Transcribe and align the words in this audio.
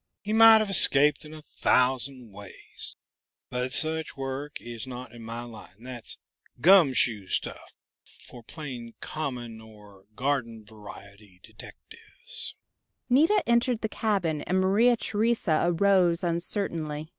"He 0.23 0.33
might 0.33 0.61
have 0.61 0.69
escaped 0.71 1.25
in 1.25 1.33
a 1.35 1.43
thousand 1.43 2.31
ways. 2.31 2.95
But 3.51 3.71
such 3.71 4.17
work 4.17 4.57
is 4.59 4.87
not 4.87 5.11
in 5.13 5.23
my 5.23 5.43
line: 5.43 5.83
that's 5.83 6.17
'gum 6.59 6.93
shoe' 6.93 7.27
stuff 7.27 7.75
for 8.03 8.41
plain 8.41 8.95
common 8.99 9.61
or 9.61 10.05
garden 10.15 10.63
detectives." 10.63 12.55
Nita 13.11 13.43
entered 13.45 13.81
the 13.81 13.89
cabin, 13.89 14.41
and 14.41 14.59
Maria 14.59 14.97
Theresa 14.97 15.61
arose 15.65 16.23
uncertainly. 16.23 17.09